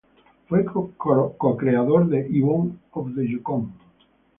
[0.47, 3.71] Fue co-creador de Yvon of the Yukon.